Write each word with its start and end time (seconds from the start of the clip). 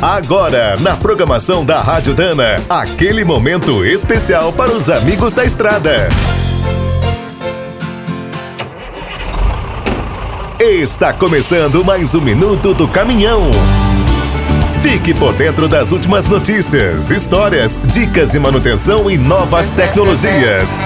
Agora, 0.00 0.76
na 0.78 0.94
programação 0.94 1.64
da 1.64 1.80
Rádio 1.80 2.12
Dana, 2.12 2.62
aquele 2.68 3.24
momento 3.24 3.82
especial 3.82 4.52
para 4.52 4.70
os 4.70 4.90
amigos 4.90 5.32
da 5.32 5.42
estrada. 5.42 6.08
Está 10.60 11.14
começando 11.14 11.82
mais 11.82 12.14
um 12.14 12.20
minuto 12.20 12.74
do 12.74 12.86
caminhão. 12.86 13.50
Fique 14.82 15.14
por 15.14 15.32
dentro 15.32 15.66
das 15.66 15.92
últimas 15.92 16.26
notícias, 16.26 17.10
histórias, 17.10 17.80
dicas 17.82 18.28
de 18.28 18.38
manutenção 18.38 19.10
e 19.10 19.16
novas 19.16 19.70
tecnologias. 19.70 20.78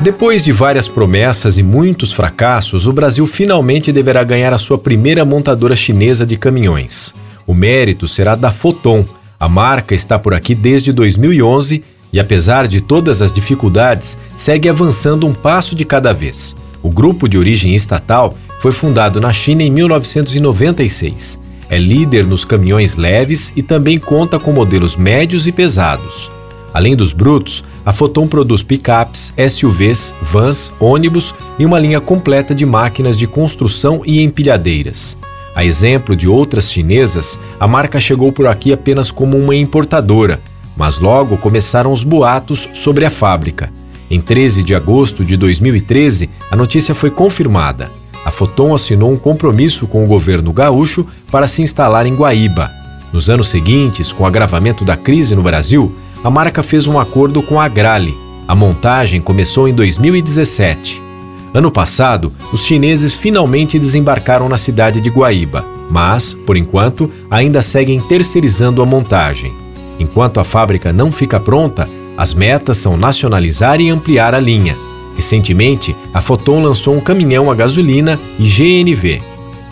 Depois 0.00 0.42
de 0.42 0.50
várias 0.50 0.88
promessas 0.88 1.58
e 1.58 1.62
muitos 1.62 2.12
fracassos, 2.12 2.88
o 2.88 2.92
Brasil 2.92 3.24
finalmente 3.24 3.92
deverá 3.92 4.24
ganhar 4.24 4.52
a 4.52 4.58
sua 4.58 4.78
primeira 4.78 5.24
montadora 5.24 5.76
chinesa 5.76 6.26
de 6.26 6.36
caminhões. 6.36 7.14
O 7.48 7.54
mérito 7.54 8.06
será 8.06 8.36
da 8.36 8.52
Foton. 8.52 9.06
A 9.40 9.48
marca 9.48 9.94
está 9.94 10.18
por 10.18 10.34
aqui 10.34 10.54
desde 10.54 10.92
2011 10.92 11.82
e, 12.12 12.20
apesar 12.20 12.68
de 12.68 12.82
todas 12.82 13.22
as 13.22 13.32
dificuldades, 13.32 14.18
segue 14.36 14.68
avançando 14.68 15.26
um 15.26 15.32
passo 15.32 15.74
de 15.74 15.86
cada 15.86 16.12
vez. 16.12 16.54
O 16.82 16.90
grupo 16.90 17.26
de 17.26 17.38
origem 17.38 17.74
estatal 17.74 18.36
foi 18.60 18.70
fundado 18.70 19.18
na 19.18 19.32
China 19.32 19.62
em 19.62 19.70
1996. 19.70 21.40
É 21.70 21.78
líder 21.78 22.26
nos 22.26 22.44
caminhões 22.44 22.96
leves 22.96 23.50
e 23.56 23.62
também 23.62 23.96
conta 23.96 24.38
com 24.38 24.52
modelos 24.52 24.94
médios 24.94 25.46
e 25.46 25.52
pesados. 25.52 26.30
Além 26.74 26.94
dos 26.94 27.14
brutos, 27.14 27.64
a 27.82 27.94
Foton 27.94 28.26
produz 28.26 28.62
picapes, 28.62 29.32
SUVs, 29.50 30.12
vans, 30.20 30.70
ônibus 30.78 31.34
e 31.58 31.64
uma 31.64 31.78
linha 31.78 31.98
completa 31.98 32.54
de 32.54 32.66
máquinas 32.66 33.16
de 33.16 33.26
construção 33.26 34.02
e 34.04 34.20
empilhadeiras. 34.22 35.16
A 35.58 35.64
exemplo 35.64 36.14
de 36.14 36.28
outras 36.28 36.70
chinesas, 36.70 37.36
a 37.58 37.66
marca 37.66 37.98
chegou 37.98 38.30
por 38.30 38.46
aqui 38.46 38.72
apenas 38.72 39.10
como 39.10 39.36
uma 39.36 39.56
importadora, 39.56 40.40
mas 40.76 41.00
logo 41.00 41.36
começaram 41.36 41.92
os 41.92 42.04
boatos 42.04 42.68
sobre 42.74 43.04
a 43.04 43.10
fábrica. 43.10 43.68
Em 44.08 44.20
13 44.20 44.62
de 44.62 44.72
agosto 44.72 45.24
de 45.24 45.36
2013, 45.36 46.30
a 46.48 46.54
notícia 46.54 46.94
foi 46.94 47.10
confirmada. 47.10 47.90
A 48.24 48.30
Foton 48.30 48.72
assinou 48.72 49.10
um 49.10 49.16
compromisso 49.16 49.88
com 49.88 50.04
o 50.04 50.06
governo 50.06 50.52
gaúcho 50.52 51.04
para 51.28 51.48
se 51.48 51.60
instalar 51.60 52.06
em 52.06 52.14
Guaíba. 52.14 52.70
Nos 53.12 53.28
anos 53.28 53.48
seguintes, 53.48 54.12
com 54.12 54.22
o 54.22 54.26
agravamento 54.26 54.84
da 54.84 54.96
crise 54.96 55.34
no 55.34 55.42
Brasil, 55.42 55.92
a 56.22 56.30
marca 56.30 56.62
fez 56.62 56.86
um 56.86 57.00
acordo 57.00 57.42
com 57.42 57.60
a 57.60 57.66
Grale. 57.66 58.16
A 58.46 58.54
montagem 58.54 59.20
começou 59.20 59.66
em 59.66 59.74
2017. 59.74 61.07
Ano 61.52 61.70
passado, 61.70 62.32
os 62.52 62.64
chineses 62.64 63.14
finalmente 63.14 63.78
desembarcaram 63.78 64.48
na 64.48 64.58
cidade 64.58 65.00
de 65.00 65.08
Guaíba, 65.08 65.64
mas, 65.90 66.34
por 66.34 66.56
enquanto, 66.56 67.10
ainda 67.30 67.62
seguem 67.62 68.00
terceirizando 68.00 68.82
a 68.82 68.86
montagem. 68.86 69.52
Enquanto 69.98 70.38
a 70.38 70.44
fábrica 70.44 70.92
não 70.92 71.10
fica 71.10 71.40
pronta, 71.40 71.88
as 72.16 72.34
metas 72.34 72.78
são 72.78 72.96
nacionalizar 72.96 73.80
e 73.80 73.88
ampliar 73.88 74.34
a 74.34 74.40
linha. 74.40 74.76
Recentemente, 75.16 75.96
a 76.12 76.20
Foton 76.20 76.62
lançou 76.62 76.94
um 76.94 77.00
caminhão 77.00 77.50
a 77.50 77.54
gasolina 77.54 78.18
e 78.38 78.44
GNV. 78.44 79.22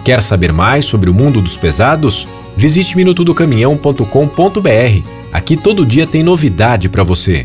Quer 0.04 0.22
saber 0.22 0.52
mais 0.52 0.84
sobre 0.84 1.10
o 1.10 1.14
mundo 1.14 1.40
dos 1.40 1.56
pesados? 1.56 2.26
Visite 2.56 2.96
minutodocaminhão.com.br 2.96 5.16
Aqui 5.32 5.56
todo 5.56 5.84
dia 5.84 6.06
tem 6.06 6.22
novidade 6.22 6.88
para 6.88 7.02
você. 7.02 7.44